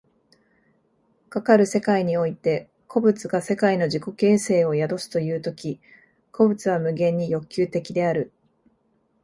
[1.29, 5.79] かかる世界において個物が世界の自己形成を宿すという時、
[6.31, 8.33] 個物は無限に欲求的である。